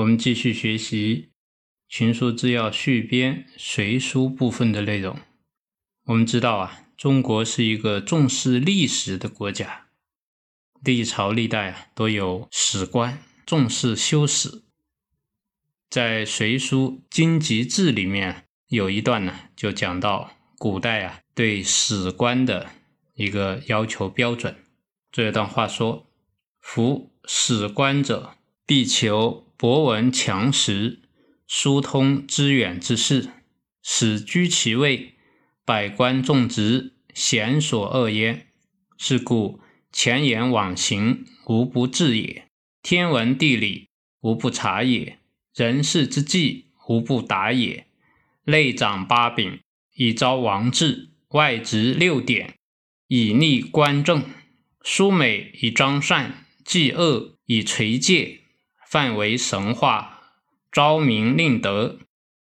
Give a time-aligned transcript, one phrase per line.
[0.00, 1.28] 我们继续学习
[1.94, 5.18] 《群书治要续编》随书部分的内容。
[6.06, 9.88] 我们知道啊，中国是一个重视历史的国家，
[10.82, 14.62] 历朝历代啊都有史官，重视修史。
[15.90, 20.32] 在《隋书经籍志》里面有一段呢，就讲到。
[20.56, 22.70] 古代啊，对史官的
[23.14, 24.56] 一个要求标准，
[25.12, 26.06] 这段话说
[26.60, 28.36] ：“夫史官者，
[28.66, 31.00] 必求博闻强识，
[31.46, 33.28] 疏通知远之事，
[33.82, 35.16] 使居其位，
[35.66, 38.46] 百官众职，贤所恶焉。
[38.96, 39.60] 是故
[39.92, 42.44] 前言往行，无不治也；
[42.82, 43.90] 天文地理，
[44.22, 45.18] 无不察也；
[45.54, 47.86] 人事之际，无不达也。
[48.44, 49.60] 内长八柄。”
[49.94, 52.54] 以昭王制，外直六典，
[53.08, 54.22] 以立官政；
[54.82, 58.39] 书美以彰善，纪恶以垂戒。
[58.90, 60.32] 范为神话，
[60.72, 62.00] 昭明令德，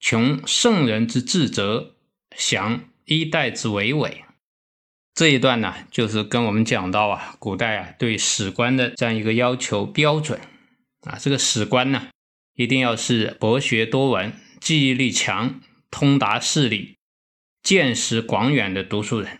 [0.00, 1.96] 穷圣人之治则，
[2.34, 4.24] 降一代之为伟。
[5.12, 10.40] 这一段呢，就是跟我们讲到啊，古代啊对史官的这样一个要求标准
[11.02, 11.18] 啊。
[11.20, 12.08] 这个史官呢，
[12.54, 15.60] 一定要是博学多闻、记忆力强、
[15.90, 16.96] 通达事理。
[17.62, 19.38] 见识广远的读书人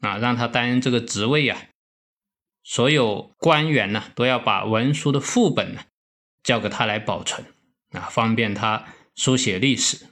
[0.00, 1.60] 啊，让他担任这个职位啊，
[2.62, 5.82] 所有官员呢都要把文书的副本呢
[6.46, 7.44] 交给他来保存
[7.90, 10.06] 啊，方便他书写历史。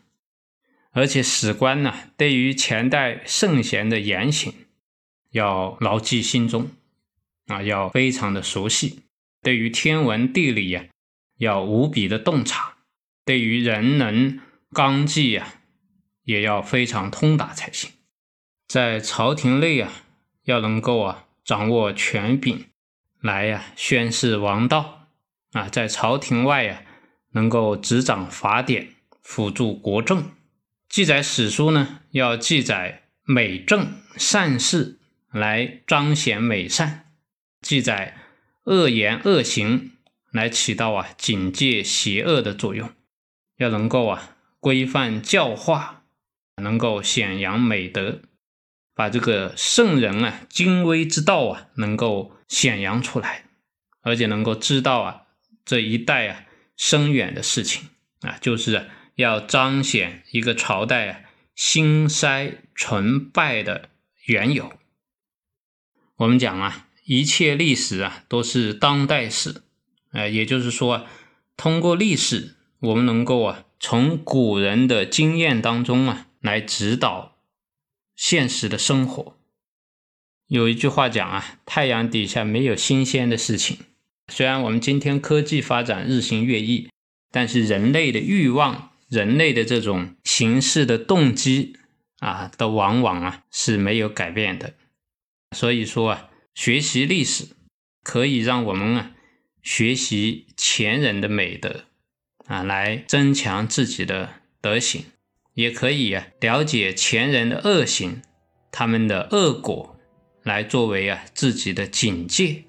[0.91, 4.53] 而且史官呢，对于前代圣贤的言行
[5.31, 6.71] 要牢记心中
[7.47, 9.05] 啊，要非常的熟悉；
[9.41, 10.85] 对于天文地理呀，
[11.39, 12.75] 要无比的洞察；
[13.25, 14.41] 对于人能
[14.71, 15.55] 纲纪呀。
[16.25, 17.91] 也要非常通达才行，
[18.67, 19.93] 在朝廷内啊，
[20.45, 22.65] 要能够啊掌握权柄，
[23.21, 25.04] 来呀宣示王道
[25.55, 26.83] 啊；在朝廷外呀，
[27.33, 28.91] 能够执掌法典，
[29.23, 30.31] 辅助国政。
[30.89, 34.99] 记载史书呢，要记载美政善事，
[35.33, 37.07] 来彰显美善；
[37.63, 38.19] 记载
[38.65, 39.93] 恶言恶行，
[40.31, 42.91] 来起到啊警戒邪恶的作用。
[43.57, 46.03] 要能够啊规范教化。
[46.63, 48.21] 能够显扬美德，
[48.95, 53.47] 把这个圣人啊精微之道啊能够显扬出来，
[54.03, 55.23] 而且能够知道啊
[55.65, 56.45] 这一代啊
[56.77, 57.89] 深远的事情
[58.21, 61.21] 啊，就是要彰显一个朝代啊
[61.55, 63.89] 兴衰成败的
[64.27, 64.73] 缘由。
[66.17, 69.63] 我们讲啊，一切历史啊都是当代史，
[70.13, 71.07] 呃，也就是说，
[71.57, 76.27] 通过历史，我们能够啊从古人的经验当中啊。
[76.45, 77.39] 来指导
[78.15, 79.39] 现实的生活。
[80.47, 83.79] 有一句话讲啊，太阳底下没有新鲜的事情。
[84.33, 86.89] 虽然我们今天科技发展日新月异，
[87.31, 91.77] 但是人类的欲望、人类的这种行事的动机
[92.21, 94.75] 啊，都往往啊是没有改变的。
[95.55, 97.49] 所以说啊，学习历史
[98.03, 99.13] 可以让我们啊
[99.63, 101.85] 学习前人的美德
[102.47, 105.05] 啊，来增强自己的德行。
[105.55, 108.23] 也可以啊，了解前人的恶行，
[108.73, 109.97] 他们的恶果，
[110.43, 112.65] 来作为啊自己的警戒，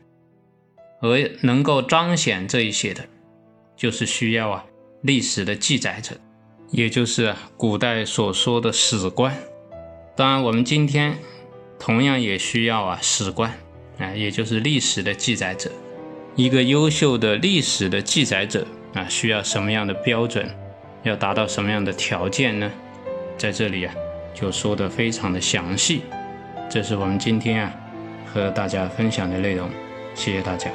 [1.02, 3.06] 而能够彰显这一些的，
[3.76, 4.66] 就是需要啊
[5.02, 6.16] 历史的记载者，
[6.72, 9.36] 也就是古代所说的史官。
[10.16, 11.18] 当然，我们今天
[11.78, 13.52] 同样也需要啊史官
[14.00, 15.72] 啊，也就是历史的记载者。
[16.36, 20.50] 一个优秀的历史的记载者啊，需要什么样的标准？
[21.04, 22.72] 要达到什么样的条件呢？
[23.38, 23.94] 在这里啊，
[24.34, 26.02] 就说的非常的详细。
[26.68, 27.74] 这是我们今天啊
[28.26, 29.70] 和大家分享的内容，
[30.16, 30.72] 谢谢大家。